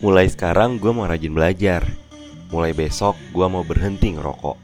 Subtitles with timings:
[0.00, 1.84] Mulai sekarang gue mau rajin belajar.
[2.48, 4.56] Mulai besok gue mau berhenti ngerokok.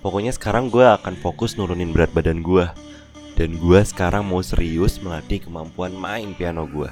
[0.00, 2.64] Pokoknya sekarang gue akan fokus nurunin berat badan gue.
[3.36, 6.88] Dan gue sekarang mau serius melatih kemampuan main piano gue.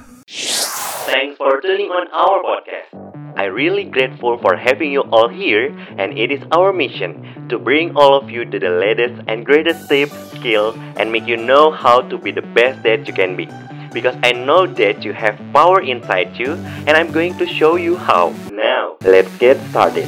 [1.09, 2.93] Thanks for tuning on our podcast.
[3.33, 7.97] I really grateful for having you all here and it is our mission to bring
[7.97, 12.05] all of you to the latest and greatest tips, skill and make you know how
[12.05, 13.49] to be the best that you can be.
[13.97, 16.53] Because I know that you have power inside you
[16.85, 18.29] and I'm going to show you how.
[18.53, 20.05] Now, let's get started.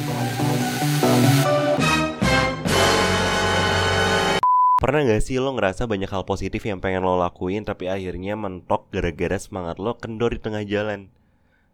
[4.78, 8.86] Pernah gak sih lo ngerasa banyak hal positif yang pengen lo lakuin tapi akhirnya mentok
[8.94, 11.10] gara-gara semangat lo kendor di tengah jalan?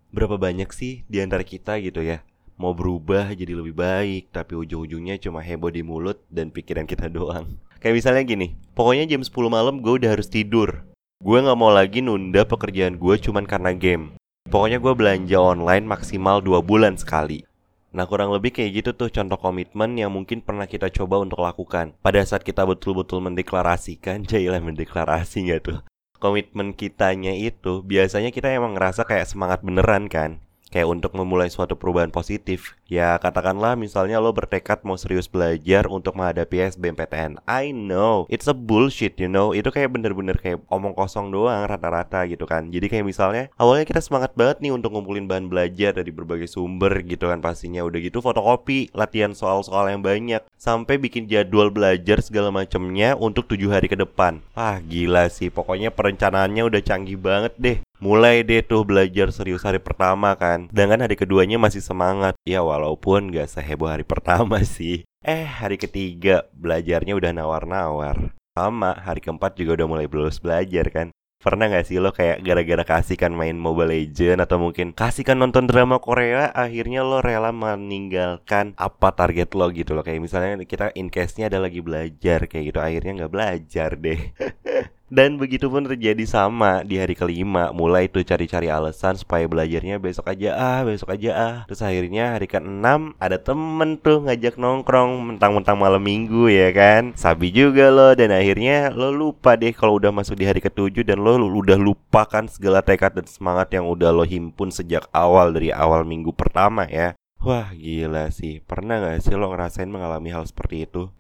[0.09, 2.25] Berapa banyak sih di antara kita gitu ya?
[2.57, 7.61] Mau berubah jadi lebih baik tapi ujung-ujungnya cuma heboh di mulut dan pikiran kita doang.
[7.77, 10.96] Kayak misalnya gini, pokoknya jam 10 malam gue udah harus tidur.
[11.17, 14.13] Gue gak mau lagi nunda pekerjaan gue cuman karena game.
[14.53, 17.49] Pokoknya gue belanja online maksimal 2 bulan sekali.
[17.97, 21.97] Nah kurang lebih kayak gitu tuh contoh komitmen yang mungkin pernah kita coba untuk lakukan
[22.05, 25.81] Pada saat kita betul-betul mendeklarasikan, jailah mendeklarasi nggak tuh
[26.21, 31.81] Komitmen kitanya itu biasanya kita emang ngerasa kayak semangat beneran kan Kayak untuk memulai suatu
[31.81, 38.31] perubahan positif Ya katakanlah misalnya lo bertekad mau serius belajar untuk menghadapi SBMPTN I know,
[38.31, 39.51] it's a bullshit you know.
[39.51, 42.71] Itu kayak bener-bener kayak omong kosong doang rata-rata gitu kan.
[42.71, 46.95] Jadi kayak misalnya awalnya kita semangat banget nih untuk ngumpulin bahan belajar dari berbagai sumber
[47.03, 47.83] gitu kan pastinya.
[47.83, 50.47] Udah gitu fotokopi, latihan soal-soal yang banyak.
[50.55, 54.39] Sampai bikin jadwal belajar segala macemnya untuk tujuh hari ke depan.
[54.55, 57.79] Wah gila sih, pokoknya perencanaannya udah canggih banget deh.
[57.97, 60.69] Mulai deh tuh belajar serius hari pertama kan.
[60.69, 62.37] Sedangkan hari keduanya masih semangat.
[62.45, 65.09] Ya walaupun gak seheboh hari pertama sih.
[65.25, 68.37] Eh hari ketiga belajarnya udah nawar-nawar.
[68.57, 71.09] Sama hari keempat juga udah mulai belus belajar kan.
[71.37, 76.01] Pernah gak sih lo kayak gara-gara kasihkan main Mobile Legend Atau mungkin kasihkan nonton drama
[76.01, 80.03] Korea Akhirnya lo rela meninggalkan apa target lo gitu loh.
[80.03, 84.21] Kayak misalnya kita in case-nya ada lagi belajar Kayak gitu akhirnya gak belajar deh
[85.07, 90.35] Dan begitu pun terjadi sama di hari kelima Mulai tuh cari-cari alasan supaya belajarnya besok
[90.35, 91.57] aja ah, besok aja ah.
[91.71, 97.15] Terus akhirnya hari ke-6 ada temen tuh ngajak nongkrong Mentang-mentang malam minggu ya kan?
[97.15, 101.23] Sabi juga lo dan akhirnya lo lupa deh kalau udah masuk di hari ke-7 Dan
[101.23, 106.03] lo udah lupakan segala tekad dan semangat yang udah lo himpun sejak awal dari awal
[106.03, 107.15] minggu pertama ya
[107.47, 111.15] Wah gila sih, pernah gak sih lo ngerasain mengalami hal seperti itu?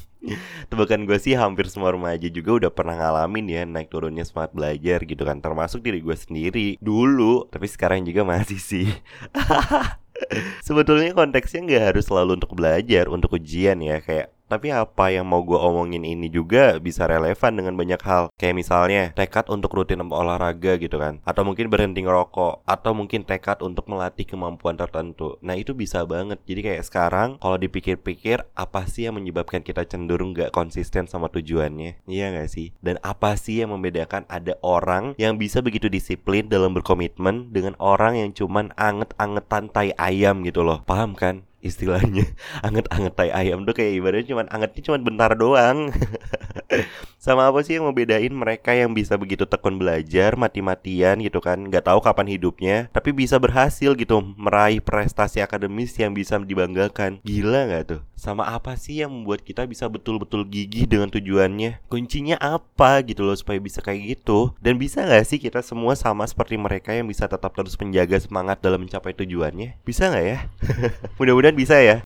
[0.68, 5.00] Tebakan gue sih hampir semua remaja juga udah pernah ngalamin ya naik turunnya semangat belajar
[5.08, 5.40] gitu kan.
[5.40, 6.76] Termasuk diri gue sendiri.
[6.84, 8.92] Dulu, tapi sekarang juga masih sih.
[10.68, 14.04] Sebetulnya konteksnya nggak harus selalu untuk belajar, untuk ujian ya.
[14.04, 18.34] Kayak tapi apa yang mau gue omongin ini juga bisa relevan dengan banyak hal.
[18.34, 21.22] Kayak misalnya tekad untuk rutin olahraga gitu kan.
[21.22, 22.66] Atau mungkin berhenti ngerokok.
[22.66, 25.38] Atau mungkin tekad untuk melatih kemampuan tertentu.
[25.46, 26.42] Nah itu bisa banget.
[26.42, 32.02] Jadi kayak sekarang kalau dipikir-pikir Apa sih yang menyebabkan kita cenderung gak konsisten sama tujuannya?
[32.08, 32.72] Iya gak sih?
[32.80, 38.16] Dan apa sih yang membedakan ada orang yang bisa begitu disiplin dalam berkomitmen Dengan orang
[38.16, 40.82] yang cuman anget-angetan tai ayam gitu loh?
[40.88, 41.49] Paham kan?
[41.60, 42.24] Istilahnya.
[42.66, 45.92] Anget-anget tai ayam tuh kayak ibaratnya cuman angetnya cuman bentar doang
[47.20, 51.60] sama apa sih yang membedain mereka yang bisa begitu tekun belajar mati-matian gitu kan?
[51.60, 57.20] Nggak tahu kapan hidupnya tapi bisa berhasil gitu meraih prestasi akademis yang bisa dibanggakan.
[57.20, 58.00] Gila nggak tuh?
[58.16, 61.84] Sama apa sih yang membuat kita bisa betul-betul gigih dengan tujuannya?
[61.92, 64.56] Kuncinya apa gitu loh supaya bisa kayak gitu?
[64.56, 68.64] Dan bisa nggak sih kita semua sama seperti mereka yang bisa tetap terus menjaga semangat
[68.64, 69.76] dalam mencapai tujuannya?
[69.84, 70.38] Bisa nggak ya?
[71.20, 72.00] Mudah-mudahan bisa ya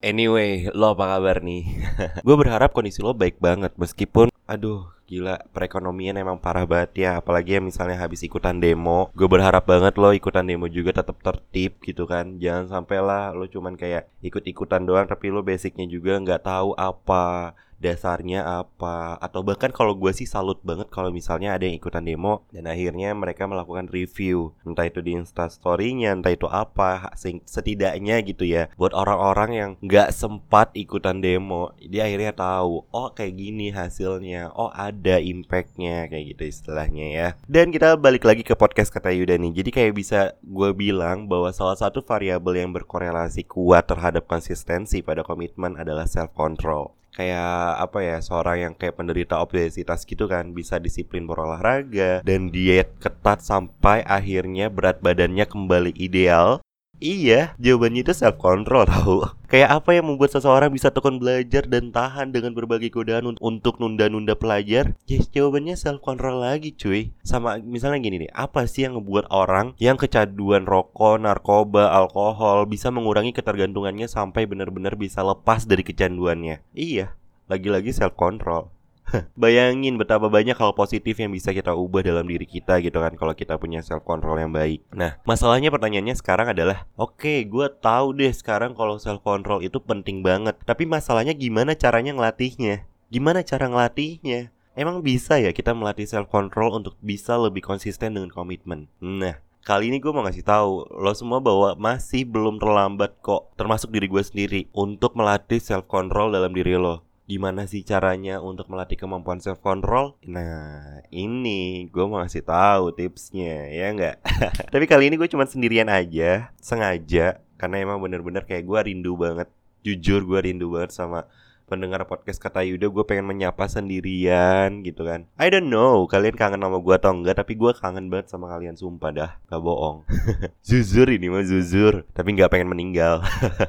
[0.00, 1.60] Anyway, lo apa kabar nih?
[2.24, 7.10] gue berharap kondisi lo baik banget Meskipun, aduh gila perekonomian emang parah banget ya.
[7.18, 11.82] Apalagi yang misalnya habis ikutan demo Gue berharap banget lo ikutan demo juga tetap tertib
[11.82, 12.38] gitu kan.
[12.38, 17.58] Jangan sampai lah lo cuman kayak ikut-ikutan doang Tapi lo basicnya juga nggak tahu apa
[17.80, 19.16] dasarnya apa.
[19.18, 23.16] Atau bahkan kalau gue sih salut banget kalau misalnya ada yang ikutan demo dan akhirnya
[23.16, 24.52] mereka melakukan review.
[24.62, 27.16] Entah itu di instastorynya entah itu apa
[27.48, 33.34] setidaknya gitu ya buat orang-orang yang nggak sempat ikutan demo dia akhirnya tahu oh kayak
[33.34, 34.52] gini hasilnya.
[34.52, 37.28] Oh ada impactnya kayak gitu istilahnya ya.
[37.48, 39.64] Dan kita balik lagi ke podcast kata Yuda nih.
[39.64, 45.24] Jadi kayak bisa gue bilang bahwa salah satu variabel yang berkorelasi kuat terhadap konsistensi pada
[45.24, 50.78] komitmen adalah self control kayak apa ya seorang yang kayak penderita obesitas gitu kan bisa
[50.78, 56.62] disiplin berolahraga dan diet ketat sampai akhirnya berat badannya kembali ideal
[57.00, 59.24] Iya, jawabannya itu self control tau.
[59.50, 63.80] Kayak apa yang membuat seseorang bisa tekun belajar dan tahan dengan berbagai godaan un- untuk
[63.80, 64.92] nunda-nunda pelajar?
[65.08, 67.16] Yes, jawabannya self control lagi, cuy.
[67.24, 72.92] Sama misalnya gini nih, apa sih yang ngebuat orang yang kecanduan rokok, narkoba, alkohol bisa
[72.92, 76.60] mengurangi ketergantungannya sampai benar-benar bisa lepas dari kecanduannya?
[76.76, 77.16] Iya,
[77.48, 78.68] lagi-lagi self control.
[79.40, 83.34] Bayangin betapa banyak hal positif yang bisa kita ubah dalam diri kita gitu kan kalau
[83.34, 84.84] kita punya self control yang baik.
[84.94, 89.78] Nah, masalahnya pertanyaannya sekarang adalah, oke, okay, gue tahu deh sekarang kalau self control itu
[89.82, 90.58] penting banget.
[90.62, 92.86] Tapi masalahnya gimana caranya ngelatihnya?
[93.10, 94.54] Gimana cara ngelatihnya?
[94.78, 98.86] Emang bisa ya kita melatih self control untuk bisa lebih konsisten dengan komitmen?
[99.02, 103.92] Nah, Kali ini gue mau ngasih tahu lo semua bahwa masih belum terlambat kok, termasuk
[103.92, 108.98] diri gue sendiri, untuk melatih self control dalam diri lo gimana sih caranya untuk melatih
[108.98, 110.18] kemampuan self control?
[110.26, 114.16] Nah, ini gue mau ngasih tahu tipsnya, ya nggak?
[114.74, 119.46] Tapi kali ini gue cuma sendirian aja, sengaja, karena emang bener-bener kayak gue rindu banget.
[119.86, 121.30] Jujur gue rindu banget sama
[121.70, 125.30] pendengar podcast kata Yuda gue pengen menyapa sendirian gitu kan.
[125.38, 128.74] I don't know kalian kangen sama gue atau enggak Tapi gue kangen banget sama kalian
[128.74, 130.02] sumpah dah Gak bohong.
[130.66, 133.22] Zuzur ini mah zuzur Tapi gak pengen meninggal.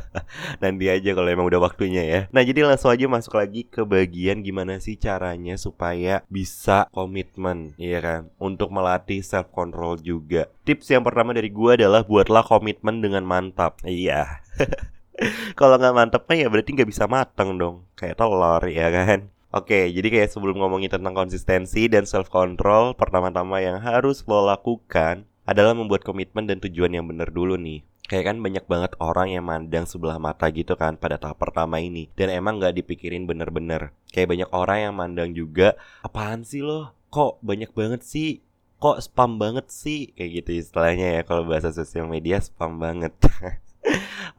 [0.63, 2.21] Nanti aja kalau emang udah waktunya ya.
[2.33, 7.99] Nah jadi langsung aja masuk lagi ke bagian Gimana sih caranya supaya bisa komitmen Iya
[8.01, 8.21] kan?
[8.41, 10.49] Untuk melatih self control juga.
[10.65, 13.77] Tips yang pertama dari gue adalah Buatlah komitmen dengan mantap.
[13.85, 14.41] Iya
[15.59, 19.91] kalau nggak mantep mah ya berarti nggak bisa mateng dong kayak telur ya kan Oke,
[19.91, 25.75] jadi kayak sebelum ngomongin tentang konsistensi dan self control, pertama-tama yang harus lo lakukan adalah
[25.75, 27.83] membuat komitmen dan tujuan yang bener dulu nih.
[28.07, 32.11] Kayak kan banyak banget orang yang mandang sebelah mata gitu kan pada tahap pertama ini
[32.11, 36.91] Dan emang nggak dipikirin bener-bener Kayak banyak orang yang mandang juga Apaan sih lo?
[37.07, 38.43] Kok banyak banget sih?
[38.83, 40.11] Kok spam banget sih?
[40.11, 43.15] Kayak gitu istilahnya ya Kalau bahasa sosial media spam banget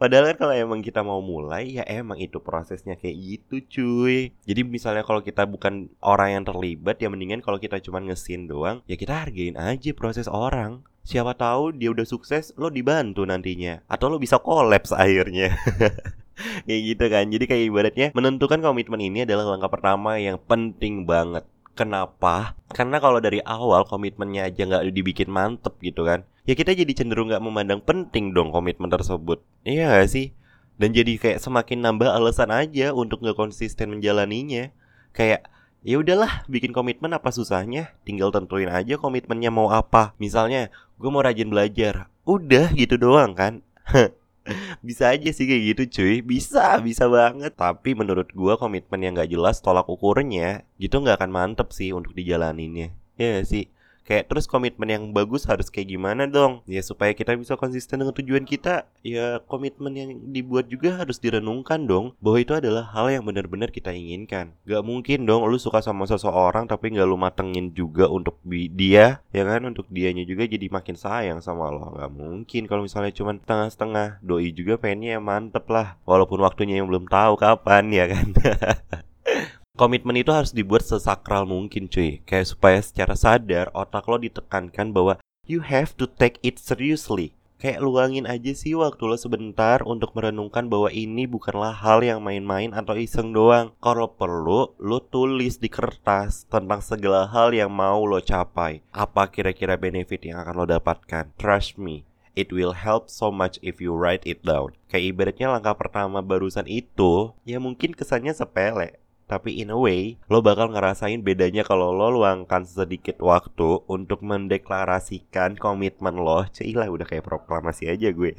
[0.01, 4.33] Padahal kan kalau emang kita mau mulai ya emang itu prosesnya kayak gitu cuy.
[4.43, 8.81] Jadi misalnya kalau kita bukan orang yang terlibat ya mendingan kalau kita cuma ngesin doang
[8.89, 10.83] Ya kita hargain aja proses orang.
[11.03, 13.83] Siapa tahu dia udah sukses lo dibantu nantinya.
[13.91, 15.55] Atau lo bisa kolaps akhirnya.
[16.67, 17.25] Kayak gitu kan.
[17.29, 21.45] Jadi kayak ibaratnya menentukan komitmen ini adalah langkah pertama yang penting banget.
[21.77, 22.57] Kenapa?
[22.73, 27.31] Karena kalau dari awal komitmennya aja nggak dibikin mantep gitu kan Ya kita jadi cenderung
[27.31, 29.39] nggak memandang penting dong komitmen tersebut.
[29.63, 30.35] Iya gak sih?
[30.75, 34.75] Dan jadi kayak semakin nambah alasan aja untuk nggak konsisten menjalaninya.
[35.15, 35.47] Kayak
[35.87, 37.95] ya udahlah bikin komitmen apa susahnya?
[38.03, 40.11] Tinggal tentuin aja komitmennya mau apa.
[40.19, 40.67] Misalnya
[40.99, 42.11] gue mau rajin belajar.
[42.27, 43.63] Udah gitu doang kan?
[44.83, 46.19] Bisa aja sih kayak gitu cuy.
[46.19, 47.55] Bisa, bisa banget.
[47.55, 52.11] Tapi menurut gua komitmen yang gak jelas tolak ukurnya Gitu gak akan mantep sih untuk
[52.11, 52.91] dijalaninnya.
[53.15, 53.71] Ya sih
[54.03, 56.59] Kayak terus komitmen yang bagus harus kayak gimana dong?
[56.67, 61.87] Ya supaya kita bisa konsisten dengan tujuan kita Ya komitmen yang dibuat juga harus direnungkan
[61.87, 64.51] dong Bahwa itu adalah hal yang benar-benar kita inginkan.
[64.67, 69.43] Gak mungkin dong lu suka sama seseorang Tapi gak lu matengin juga untuk dia Ya
[69.47, 69.63] kan?
[69.63, 71.95] Untuk dianya juga jadi makin sayang sama lo.
[71.95, 74.19] Gak mungkin kalau misalnya cuma setengah-setengah.
[74.19, 78.27] Doi juga pengennya mantep lah Walaupun waktunya yang belum tahu kapan ya kan
[79.83, 82.23] Komitmen itu harus dibuat sesakral mungkin cuy.
[82.23, 87.35] Kayak supaya secara sadar otak lo ditekankan bahwa You have to take it seriously.
[87.59, 92.71] Kayak luangin aja sih waktu lo sebentar untuk merenungkan bahwa ini bukanlah hal yang main-main
[92.71, 93.75] atau iseng doang.
[93.83, 98.79] Kalau perlu, lo tulis di kertas tentang segala hal yang mau lo capai.
[98.95, 101.35] Apa kira-kira benefit yang akan lo dapatkan?
[101.35, 104.73] Trust me, It will help so much if you write it down.
[104.89, 109.02] Kayak ibaratnya langkah pertama barusan itu Ya mungkin kesannya sepele
[109.33, 115.57] tapi in a way, lo bakal ngerasain bedanya kalau lo luangkan sedikit waktu untuk mendeklarasikan
[115.57, 116.45] komitmen lo.
[116.53, 118.37] Cilah udah kayak proklamasi aja gue.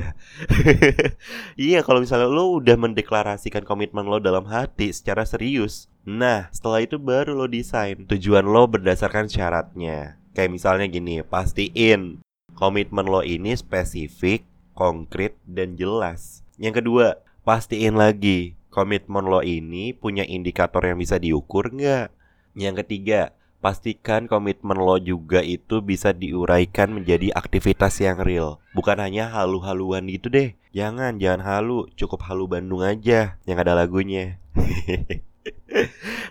[1.58, 5.90] iya, kalau misalnya lo udah mendeklarasikan komitmen lo dalam hati secara serius.
[6.06, 10.22] Nah, setelah itu baru lo desain tujuan lo berdasarkan syaratnya.
[10.30, 12.22] Kayak misalnya gini, pastiin
[12.54, 14.46] komitmen lo ini spesifik,
[14.78, 16.46] konkret, dan jelas.
[16.54, 22.10] Yang kedua, pastiin lagi komitmen lo ini punya indikator yang bisa diukur nggak?
[22.58, 23.30] Yang ketiga,
[23.62, 28.58] pastikan komitmen lo juga itu bisa diuraikan menjadi aktivitas yang real.
[28.74, 30.58] Bukan hanya halu-haluan gitu deh.
[30.74, 34.42] Jangan, jangan halu, cukup halu Bandung aja yang ada lagunya.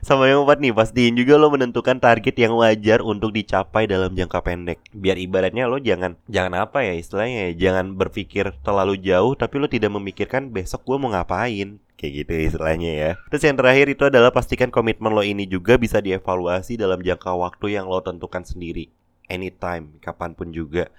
[0.07, 4.39] Sama yang keempat nih, pastiin juga lo menentukan target yang wajar untuk dicapai dalam jangka
[4.41, 4.79] pendek.
[4.93, 9.67] Biar ibaratnya lo jangan jangan apa ya istilahnya ya, jangan berpikir terlalu jauh tapi lo
[9.69, 11.77] tidak memikirkan besok gue mau ngapain.
[11.93, 13.11] Kayak gitu istilahnya ya.
[13.31, 17.79] Terus yang terakhir itu adalah pastikan komitmen lo ini juga bisa dievaluasi dalam jangka waktu
[17.79, 18.91] yang lo tentukan sendiri.
[19.31, 20.91] Anytime, kapan pun juga.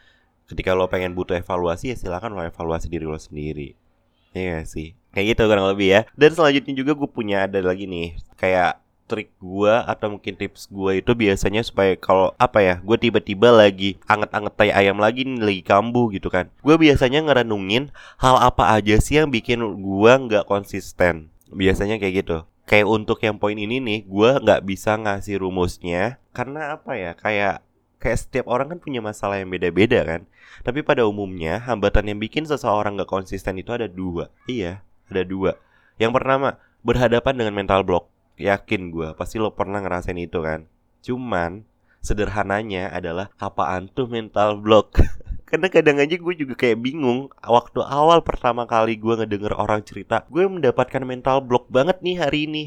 [0.44, 3.72] ketika lo pengen butuh evaluasi ya silakan lo evaluasi diri lo sendiri
[4.34, 4.98] Iya sih?
[5.14, 6.00] Kayak gitu kurang lebih ya.
[6.18, 11.04] Dan selanjutnya juga gue punya ada lagi nih kayak trik gue atau mungkin tips gue
[11.04, 15.62] itu biasanya supaya kalau apa ya gue tiba-tiba lagi anget-anget tai ayam lagi nih lagi
[15.62, 16.50] kambuh gitu kan.
[16.66, 21.30] Gue biasanya ngerenungin hal apa aja sih yang bikin gue nggak konsisten.
[21.52, 22.38] Biasanya kayak gitu.
[22.64, 26.18] Kayak untuk yang poin ini nih gue nggak bisa ngasih rumusnya.
[26.34, 27.12] Karena apa ya?
[27.14, 27.62] Kayak
[28.04, 30.28] kayak setiap orang kan punya masalah yang beda-beda kan
[30.60, 35.56] tapi pada umumnya hambatan yang bikin seseorang nggak konsisten itu ada dua iya ada dua
[35.96, 40.66] yang pertama berhadapan dengan mental block Yakin gue, pasti lo pernah ngerasain itu kan.
[41.06, 41.62] Cuman,
[42.02, 44.98] sederhananya adalah apaan tuh mental block?
[45.48, 50.26] Karena kadang aja gue juga kayak bingung Waktu awal pertama kali gue ngedenger orang cerita
[50.26, 52.64] Gue mendapatkan mental block banget nih hari ini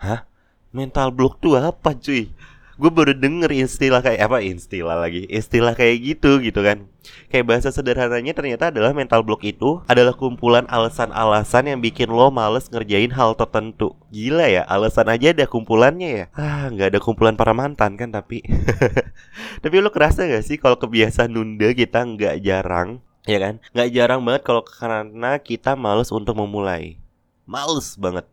[0.00, 0.24] Hah?
[0.72, 2.32] Mental block tuh apa cuy?
[2.80, 5.28] Gue baru denger istilah kayak apa istilah lagi?
[5.28, 6.88] Istilah kayak gitu gitu kan.
[7.28, 12.72] Kayak bahasa sederhananya ternyata adalah mental block itu adalah kumpulan alasan-alasan yang bikin lo males
[12.72, 13.92] ngerjain hal tertentu.
[14.08, 16.24] Gila ya alasan aja ada kumpulannya ya?
[16.32, 18.40] Ah nggak ada kumpulan para mantan kan tapi.
[19.62, 23.54] Tapi lo kerasa gak sih kalau kebiasaan nunda kita nggak jarang ya kan?
[23.76, 26.96] Nggak jarang banget kalau karena kita males untuk memulai.
[27.44, 28.24] Males banget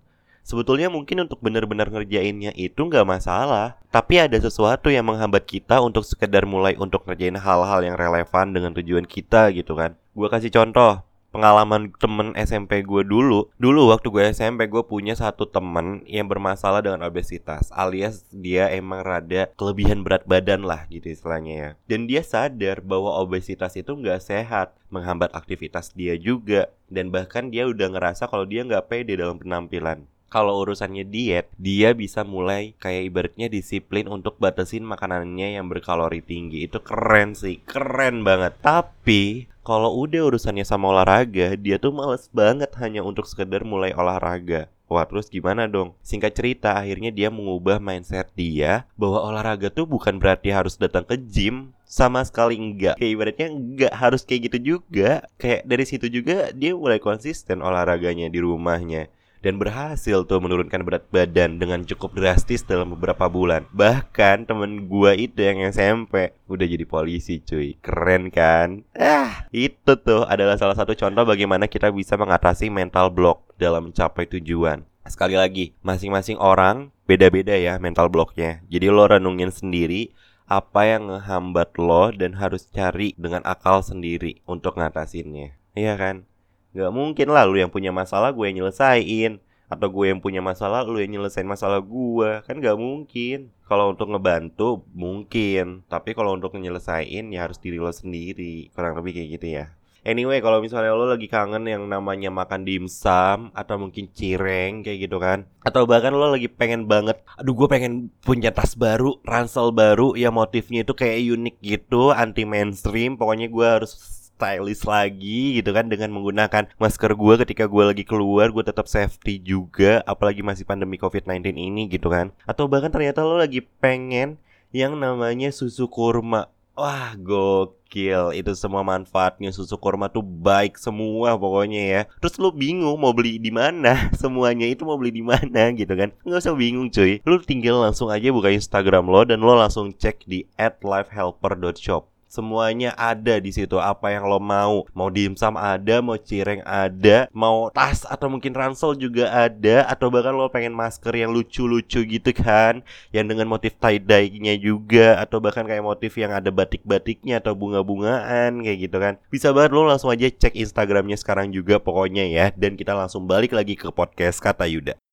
[0.47, 3.75] Sebetulnya mungkin untuk benar-benar ngerjainnya itu nggak masalah.
[3.91, 8.71] Tapi ada sesuatu yang menghambat kita untuk sekedar mulai untuk ngerjain hal-hal yang relevan dengan
[8.71, 9.99] tujuan kita gitu kan.
[10.15, 11.03] Gue kasih contoh
[11.35, 13.51] pengalaman temen SMP gue dulu.
[13.59, 19.03] Dulu waktu gue SMP gue punya satu temen yang bermasalah dengan obesitas Alias dia emang
[19.03, 21.69] rada kelebihan berat badan lah gitu istilahnya ya.
[21.91, 26.71] Dan dia sadar bahwa obesitas itu nggak sehat Menghambat aktivitas dia juga.
[26.87, 31.95] Dan bahkan dia udah ngerasa kalau dia nggak pede dalam penampilan kalau urusannya diet, dia
[31.95, 36.67] bisa mulai kayak ibaratnya disiplin untuk batasin makanannya yang berkalori tinggi.
[36.67, 38.59] Itu keren sih, keren banget.
[38.59, 44.67] Tapi kalau udah urusannya sama olahraga, dia tuh males banget hanya untuk sekedar mulai olahraga.
[44.87, 45.99] Wah terus gimana dong?
[45.99, 51.19] Singkat cerita akhirnya dia mengubah mindset dia Bahwa olahraga tuh bukan berarti harus datang ke
[51.19, 56.55] gym Sama sekali enggak Kayak ibaratnya enggak harus kayak gitu juga Kayak dari situ juga
[56.55, 59.11] dia mulai konsisten olahraganya di rumahnya
[59.47, 63.63] dan berhasil tuh menurunkan berat badan dengan cukup drastis dalam beberapa bulan.
[63.71, 67.79] Bahkan temen gua itu yang SMP udah jadi polisi cuy.
[67.79, 68.83] Keren kan?
[68.91, 74.27] Ah, itu tuh adalah salah satu contoh bagaimana kita bisa mengatasi mental block dalam mencapai
[74.27, 74.83] tujuan.
[75.07, 78.59] Sekali lagi, masing-masing orang beda-beda ya mental blocknya.
[78.67, 80.11] Jadi lo renungin sendiri
[80.43, 85.55] apa yang ngehambat lo dan harus cari dengan akal sendiri untuk ngatasinnya.
[85.71, 86.27] Iya kan?
[86.75, 89.39] Gak mungkin lah lu yang punya masalah gue yang nyelesain.
[89.67, 93.51] Atau gue yang punya masalah lu yang nyelesain masalah gue Kan gak mungkin.
[93.67, 95.83] Kalau untuk ngebantu mungkin.
[95.91, 98.71] Tapi kalau untuk nyelesain ya harus diri lo sendiri.
[98.71, 99.77] Kurang lebih kayak gitu ya.
[100.07, 105.19] Anyway, kalau misalnya lo lagi kangen yang namanya makan dimsum atau mungkin cireng kayak gitu
[105.19, 110.15] kan, atau bahkan lo lagi pengen banget, aduh gue pengen punya tas baru, ransel baru,
[110.15, 113.99] ya motifnya itu kayak unik gitu, anti mainstream, pokoknya gue harus
[114.37, 119.41] stylish lagi gitu kan dengan menggunakan masker gue ketika gue lagi keluar gue tetap safety
[119.41, 124.37] juga apalagi masih pandemi covid-19 ini gitu kan atau bahkan ternyata lo lagi pengen
[124.69, 131.81] yang namanya susu kurma Wah gokil itu semua manfaatnya susu kurma tuh baik semua pokoknya
[131.81, 132.01] ya.
[132.21, 133.97] Terus lu bingung mau beli di mana?
[134.21, 136.13] Semuanya itu mau beli di mana gitu kan?
[136.21, 137.17] Nggak usah bingung cuy.
[137.25, 143.39] Lu tinggal langsung aja buka Instagram lo dan lo langsung cek di @lifehelper.shop semuanya ada
[143.39, 143.79] di situ.
[143.79, 144.85] Apa yang lo mau?
[144.93, 150.35] Mau dimsum ada mau cireng ada mau tas atau mungkin ransel juga ada atau bahkan
[150.35, 152.83] lo pengen masker yang lucu-lucu gitu kan
[153.15, 158.61] yang dengan motif tie dye-nya juga atau bahkan kayak motif yang ada batik-batiknya atau bunga-bungaan
[158.61, 159.17] kayak gitu kan.
[159.31, 162.45] Bisa banget lo langsung aja cek Instagramnya sekarang juga pokoknya ya.
[162.53, 165.06] Dan kita langsung balik lagi ke podcast kata Yuda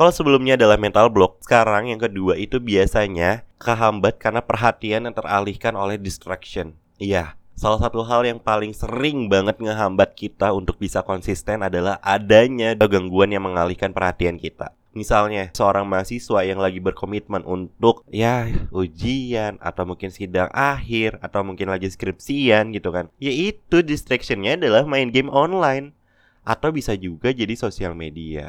[0.00, 5.76] kalau sebelumnya adalah mental block, sekarang yang kedua itu biasanya kehambat karena perhatian yang teralihkan
[5.76, 6.72] oleh distraction.
[6.96, 12.72] Iya, salah satu hal yang paling sering banget ngehambat kita untuk bisa konsisten adalah adanya
[12.72, 14.72] gangguan yang mengalihkan perhatian kita.
[14.96, 21.68] Misalnya seorang mahasiswa yang lagi berkomitmen untuk ya ujian atau mungkin sidang akhir atau mungkin
[21.68, 23.12] lagi skripsian gitu kan.
[23.20, 25.92] Yaitu distractionnya adalah main game online
[26.40, 28.48] atau bisa juga jadi sosial media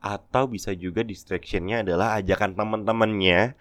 [0.00, 3.58] atau bisa juga distractionnya adalah ajakan teman-temannya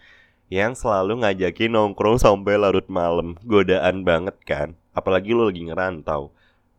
[0.54, 3.34] yang selalu ngajakin nongkrong sampai larut malam.
[3.42, 4.78] Godaan banget kan?
[4.94, 6.30] Apalagi lo lagi ngerantau.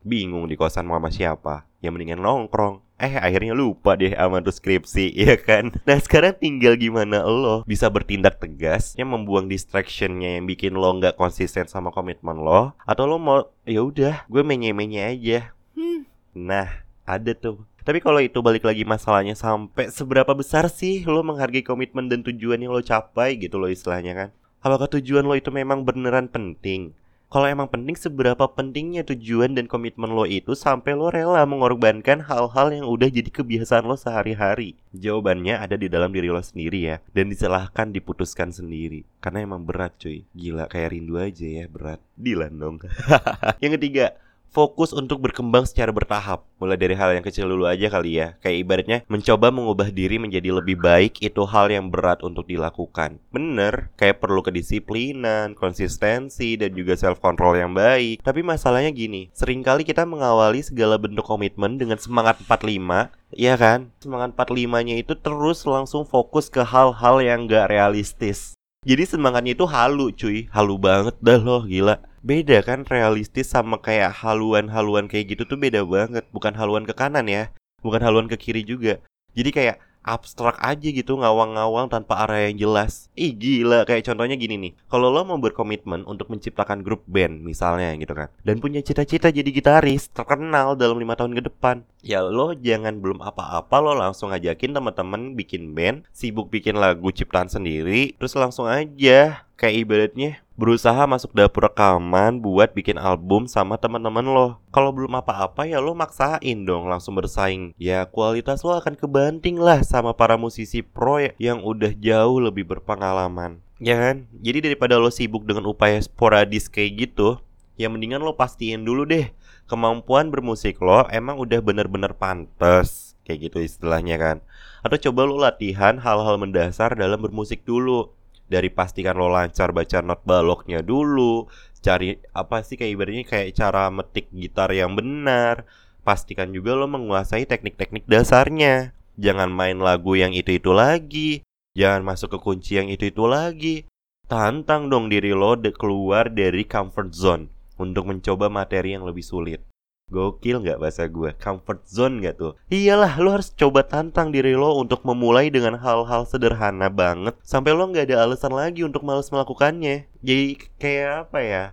[0.06, 1.66] Bingung di kosan mama siapa.
[1.82, 2.86] Yang mendingan nongkrong.
[2.96, 5.74] Eh akhirnya lupa deh sama tuh skripsi ya kan?
[5.84, 7.60] Nah sekarang tinggal gimana lo?
[7.68, 12.72] Bisa bertindak tegas Yang membuang distractionnya yang bikin lo nggak konsisten sama komitmen lo?
[12.88, 15.52] Atau lo mau ya udah gue menye-menye aja.
[15.76, 16.08] Hmm.
[16.32, 21.62] Nah ada tuh tapi kalau itu balik lagi masalahnya sampai seberapa besar sih lo menghargai
[21.62, 24.28] komitmen dan tujuan yang lo capai gitu lo istilahnya kan?
[24.58, 26.90] Apakah tujuan lo itu memang beneran penting?
[27.30, 32.74] Kalau emang penting seberapa pentingnya tujuan dan komitmen lo itu sampai lo rela mengorbankan hal-hal
[32.74, 34.74] yang udah jadi kebiasaan lo sehari-hari?
[34.90, 39.06] Jawabannya ada di dalam diri lo sendiri ya Dan disilahkan diputuskan sendiri.
[39.22, 40.26] Karena emang berat cuy.
[40.34, 42.02] Gila kayak rindu aja ya berat.
[42.18, 42.82] Dilan dong.
[43.62, 44.14] Yang ketiga
[44.56, 46.48] fokus untuk berkembang secara bertahap.
[46.56, 48.40] Mulai dari hal yang kecil dulu aja kali ya.
[48.40, 53.20] Kayak ibaratnya mencoba mengubah diri menjadi lebih baik itu hal yang berat untuk dilakukan.
[53.28, 58.24] Bener, kayak perlu kedisiplinan, konsistensi, dan juga self control yang baik.
[58.24, 63.90] Tapi masalahnya gini, sering kali kita mengawali segala bentuk komitmen dengan semangat 45 Iya kan?
[63.98, 68.54] Semangat 45-nya itu terus langsung fokus ke hal-hal yang gak realistis.
[68.86, 74.10] Jadi semangatnya itu halu cuy, halu banget dah loh, gila beda kan realistis sama kayak
[74.10, 77.54] haluan-haluan kayak gitu tuh beda banget bukan haluan ke kanan ya
[77.86, 78.98] bukan haluan ke kiri juga
[79.38, 83.10] jadi kayak abstrak aja gitu ngawang-ngawang tanpa arah yang jelas.
[83.18, 84.72] Ih gila kayak contohnya gini nih.
[84.86, 88.30] Kalau lo mau berkomitmen untuk menciptakan grup band misalnya gitu kan.
[88.46, 91.82] Dan punya cita-cita jadi gitaris terkenal dalam lima tahun ke depan.
[92.06, 97.50] Ya lo jangan belum apa-apa lo langsung ajakin teman-teman bikin band, sibuk bikin lagu ciptaan
[97.50, 104.24] sendiri, terus langsung aja kayak ibaratnya berusaha masuk dapur rekaman buat bikin album sama teman-teman
[104.24, 104.48] lo.
[104.72, 107.72] Kalau belum apa-apa ya lo maksain dong langsung bersaing.
[107.76, 113.60] Ya kualitas lo akan kebanting lah sama para musisi pro yang udah jauh lebih berpengalaman.
[113.76, 114.28] Ya kan?
[114.40, 117.36] Jadi daripada lo sibuk dengan upaya sporadis kayak gitu,
[117.76, 119.28] ya mendingan lo pastiin dulu deh
[119.68, 124.36] kemampuan bermusik lo emang udah bener-bener pantas kayak gitu istilahnya kan.
[124.80, 128.15] Atau coba lo latihan hal-hal mendasar dalam bermusik dulu
[128.46, 131.50] dari pastikan lo lancar baca not baloknya dulu
[131.82, 135.66] cari apa sih kayak ibaratnya kayak cara metik gitar yang benar
[136.06, 138.94] pastikan juga lo menguasai teknik-teknik dasarnya.
[139.16, 141.42] Jangan main lagu yang itu-itu lagi
[141.76, 143.84] jangan masuk ke kunci yang itu-itu lagi.
[144.26, 147.44] Tantang dong diri lo de keluar dari comfort zone
[147.78, 149.62] untuk mencoba materi yang lebih sulit
[150.06, 151.34] Gokil nggak bahasa gue?
[151.34, 152.54] Comfort zone nggak tuh?
[152.70, 157.90] Iyalah, lo harus coba tantang diri lo untuk memulai dengan hal-hal sederhana banget Sampai lo
[157.90, 161.64] nggak ada alasan lagi untuk males melakukannya Jadi kayak apa ya?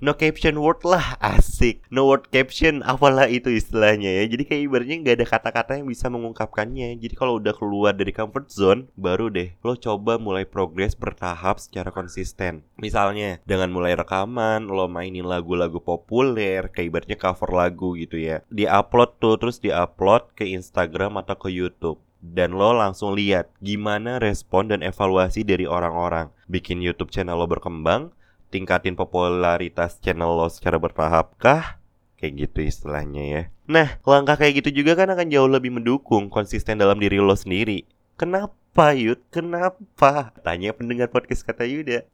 [0.00, 1.84] No caption word lah asik.
[1.92, 4.24] No word caption apalah itu istilahnya ya.
[4.32, 6.96] Jadi kayak ibaratnya nggak ada kata-kata yang bisa mengungkapkannya.
[6.96, 11.92] Jadi kalau udah keluar dari comfort zone Baru deh lo coba mulai progres bertahap secara
[11.92, 12.64] konsisten.
[12.80, 18.40] Misalnya dengan mulai rekaman Lo mainin lagu-lagu populer Kayak ibaratnya cover lagu gitu ya.
[18.48, 22.00] Di upload tuh terus di upload ke Instagram atau ke Youtube.
[22.20, 26.28] Dan lo langsung lihat gimana respon dan evaluasi dari orang-orang.
[26.52, 28.12] Bikin YouTube channel lo berkembang,
[28.50, 31.78] tingkatin popularitas channel lo secara bertahap kah?
[32.20, 33.42] Kayak gitu istilahnya ya.
[33.70, 37.88] Nah, langkah kayak gitu juga kan akan jauh lebih mendukung konsisten dalam diri lo sendiri.
[38.20, 39.24] Kenapa Yud?
[39.32, 40.36] Kenapa?
[40.44, 42.04] Tanya pendengar podcast kata Yuda.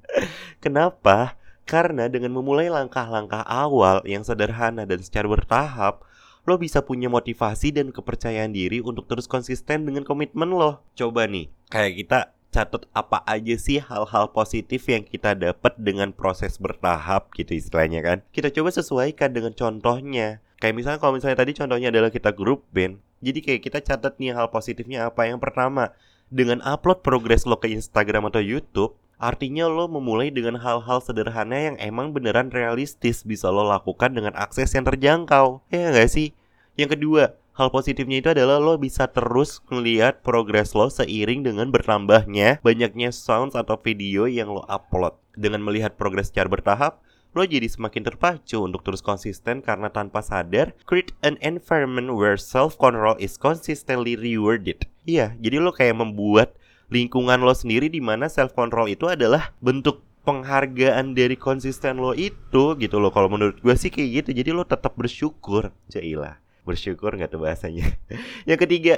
[0.64, 1.36] Kenapa?
[1.68, 6.00] Karena dengan memulai langkah-langkah awal yang sederhana dan secara bertahap,
[6.44, 10.84] lo bisa punya motivasi dan kepercayaan diri untuk terus konsisten dengan komitmen lo.
[10.96, 12.18] Coba nih, kayak kita
[12.54, 18.18] catat apa aja sih hal-hal positif yang kita dapat dengan proses bertahap gitu istilahnya kan.
[18.30, 20.38] Kita coba sesuaikan dengan contohnya.
[20.62, 23.02] Kayak misalnya kalau misalnya tadi contohnya adalah kita grup band.
[23.18, 25.26] Jadi kayak kita catat nih hal positifnya apa.
[25.26, 25.90] Yang pertama,
[26.30, 31.76] dengan upload progres lo ke Instagram atau YouTube, Artinya lo memulai dengan hal-hal sederhana yang
[31.78, 35.62] emang beneran realistis bisa lo lakukan dengan akses yang terjangkau.
[35.70, 36.34] Ya gak sih?
[36.74, 42.58] Yang kedua, hal positifnya itu adalah lo bisa terus melihat progres lo seiring dengan bertambahnya
[42.66, 45.14] banyaknya sounds atau video yang lo upload.
[45.34, 47.02] Dengan melihat progres secara bertahap,
[47.34, 52.74] lo jadi semakin terpacu untuk terus konsisten karena tanpa sadar create an environment where self
[52.74, 54.86] control is consistently rewarded.
[55.06, 56.58] Iya, jadi lo kayak membuat
[56.90, 62.74] lingkungan lo sendiri di mana self control itu adalah bentuk penghargaan dari konsisten lo itu
[62.80, 67.36] gitu loh kalau menurut gue sih kayak gitu jadi lo tetap bersyukur jailah bersyukur nggak
[67.36, 67.94] tuh bahasanya.
[68.48, 68.94] Yang ketiga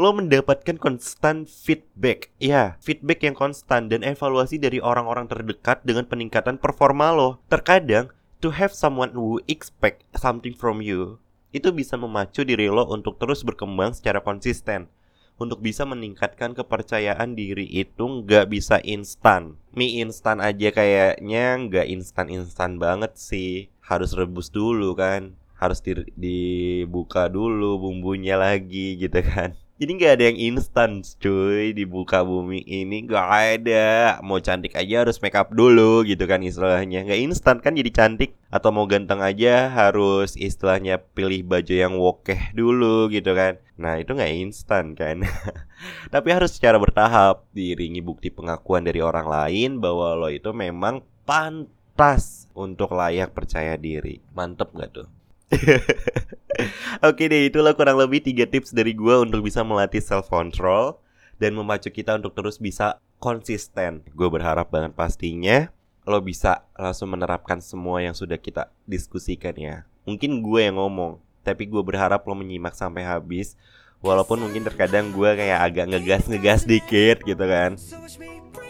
[0.00, 2.32] lo mendapatkan konstan feedback.
[2.40, 7.38] Ya feedback yang konstan dan evaluasi dari orang-orang terdekat dengan peningkatan performa lo.
[7.52, 11.20] Terkadang to have someone who expect something from you
[11.52, 14.88] itu bisa memacu diri lo untuk terus berkembang secara konsisten.
[15.36, 19.56] Untuk bisa meningkatkan kepercayaan diri itu nggak bisa instan.
[19.72, 23.68] Mie instan aja kayaknya nggak instan instan banget sih.
[23.80, 29.54] Harus rebus dulu kan harus di, dibuka dulu bumbunya lagi gitu kan.
[29.82, 33.02] Jadi nggak ada yang instan cuy di buka bumi ini.
[33.02, 33.86] Nggak ada.
[34.22, 37.02] Mau cantik aja harus make up dulu gitu kan istilahnya.
[37.02, 38.38] Nggak instan kan jadi cantik.
[38.46, 43.58] Atau mau ganteng aja harus istilahnya pilih baju yang wokeh dulu gitu kan.
[43.74, 45.26] Nah itu nggak instan kan.
[46.14, 47.50] Tapi harus secara bertahap.
[47.50, 54.22] Diiringi bukti pengakuan dari orang lain bahwa lo itu memang pantas untuk layak percaya diri.
[54.30, 55.21] Mantep gak tuh
[57.08, 61.00] Oke deh, itulah kurang lebih tiga tips dari gue untuk bisa melatih self control
[61.40, 64.06] dan memacu kita untuk terus bisa konsisten.
[64.14, 65.70] Gue berharap banget pastinya
[66.02, 69.86] lo bisa langsung menerapkan semua yang sudah kita diskusikan ya.
[70.02, 73.54] Mungkin gue yang ngomong, tapi gue berharap lo menyimak sampai habis.
[74.02, 77.78] Walaupun mungkin terkadang gue kayak agak ngegas-ngegas dikit gitu kan.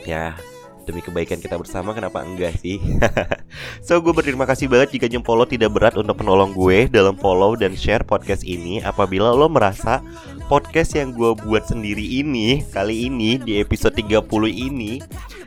[0.05, 0.37] Ya,
[0.85, 2.79] demi kebaikan kita bersama kenapa enggak sih?
[3.87, 7.53] So gue berterima kasih banget jika jempol lo tidak berat untuk menolong gue dalam follow
[7.53, 8.81] dan share podcast ini.
[8.81, 10.01] Apabila lo merasa
[10.49, 15.01] podcast yang gue buat sendiri ini Kali ini di episode 30 ini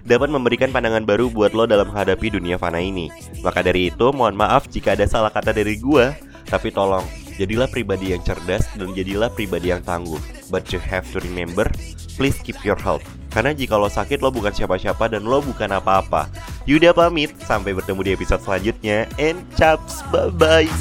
[0.05, 3.09] Dapat memberikan pandangan baru buat lo dalam menghadapi dunia fana ini.
[3.41, 6.13] Maka dari itu mohon maaf jika ada salah kata dari gue
[6.45, 10.21] Tapi tolong jadilah pribadi yang cerdas dan jadilah pribadi yang tangguh.
[10.53, 11.67] But you have to remember
[12.15, 13.03] please keep your health.
[13.35, 16.31] Karena jika lo sakit lo bukan siapa-siapa dan lo bukan apa-apa.
[16.63, 19.11] Yuda pamit, sampai bertemu di episode selanjutnya.
[19.19, 20.71] And chaps, bye-bye.